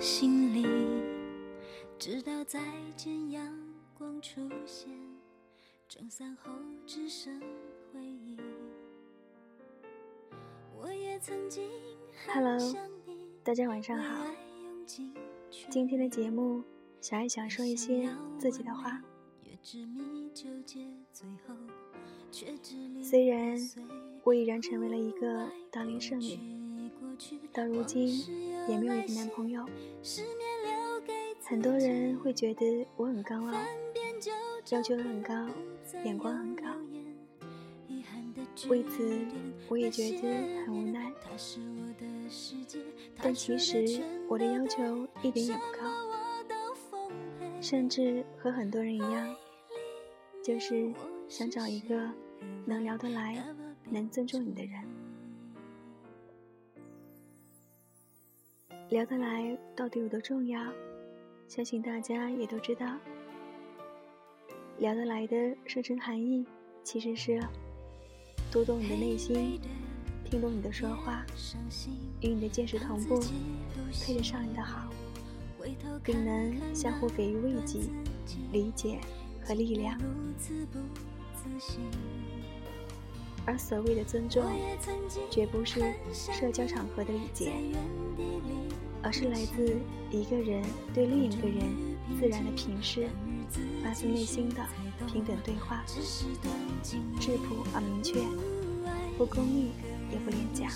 [0.00, 0.66] 心里，
[2.00, 2.60] 直到再
[2.96, 3.56] 见阳
[3.96, 4.90] 光出现，
[6.34, 6.50] 后
[6.84, 7.40] 只剩
[7.92, 8.36] 回忆。
[10.76, 11.70] 我也曾经
[12.26, 12.58] Hello，
[13.44, 14.26] 大家晚上好。
[15.70, 16.64] 今天的节目，
[17.00, 19.00] 小爱想说一些自己的话。
[23.00, 23.56] 虽然
[24.24, 26.36] 我已然成为了一个大龄剩女，
[27.52, 28.08] 到如今
[28.68, 29.64] 也没有一个男朋友。
[31.44, 33.54] 很多人会觉得我很高傲，
[34.70, 35.34] 要求很高，
[36.04, 36.64] 眼光很高。
[38.68, 39.24] 为此，
[39.68, 40.28] 我也觉得
[40.66, 41.10] 很无奈。
[43.22, 45.88] 但其实我的要求一点也不高，
[47.60, 49.34] 甚至和很多人一样，
[50.42, 50.92] 就是
[51.28, 52.10] 想找一个
[52.66, 53.42] 能聊得来、
[53.88, 54.82] 能尊重你的人。
[58.90, 60.58] 聊得来到底有多重要？
[61.46, 62.86] 相信大家也都知道。
[64.78, 65.36] 聊得来的
[65.66, 66.46] 深层含义，
[66.82, 67.38] 其实是
[68.50, 69.60] 读懂你的内心，
[70.24, 71.22] 听懂你的说话，
[72.22, 73.20] 与你的见识同步，
[74.06, 74.88] 配得上你的好，
[76.02, 77.80] 并能相互给予慰藉、
[78.52, 78.98] 理解
[79.44, 80.00] 和力量。
[83.48, 84.44] 而所谓的尊重，
[85.30, 85.80] 绝不是
[86.12, 87.50] 社交场合的礼节，
[89.02, 89.74] 而是来自
[90.10, 91.64] 一个人对另一个人
[92.20, 93.08] 自然的平视，
[93.82, 94.56] 发自内心的
[95.06, 95.82] 平等对话，
[97.18, 98.20] 质朴而明确，
[99.16, 99.70] 不功利
[100.12, 100.68] 也不廉价。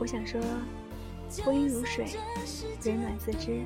[0.00, 0.40] 我想说，
[1.44, 2.06] 婚姻如水，
[2.84, 3.64] 冷暖自知。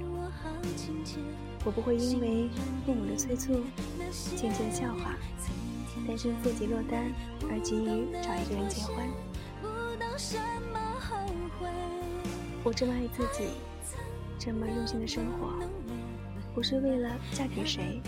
[1.65, 2.49] 我不会因为
[2.85, 3.63] 父母的催促、
[4.11, 5.17] 亲戚的笑话、
[6.07, 7.13] 担心自己落单
[7.49, 9.09] 而急于找一个人结婚。
[12.65, 13.51] 我这么爱自己，
[14.39, 15.55] 这么用心的生活，
[16.55, 18.01] 不是为了嫁给谁、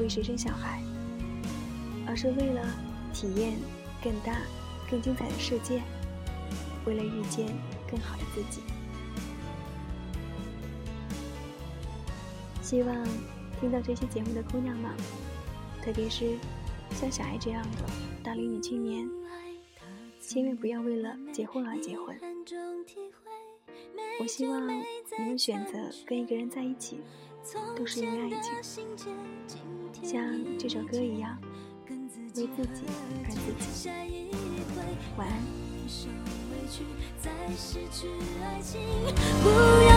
[0.00, 0.82] 为谁生小孩，
[2.06, 2.62] 而是为了
[3.12, 3.54] 体验
[4.02, 4.42] 更大、
[4.90, 5.82] 更精彩的世界，
[6.84, 7.46] 为了遇见
[7.90, 8.62] 更好的自己。
[12.66, 12.92] 希望
[13.60, 14.90] 听到这期节目的姑娘们，
[15.84, 16.36] 特别是
[16.90, 17.84] 像小爱这样的
[18.24, 19.08] 大龄女青年，
[20.20, 22.18] 千万不要为了结婚而结婚。
[24.18, 24.84] 我希望你
[25.28, 26.98] 们选择跟一个人在一起，
[27.76, 28.84] 都是因为爱情，
[30.02, 30.24] 像
[30.58, 31.40] 这首歌一样，
[31.88, 32.82] 为自己
[33.14, 33.36] 而自
[33.72, 33.90] 己。
[35.16, 35.40] 晚安。
[39.40, 39.48] 不
[39.86, 39.95] 要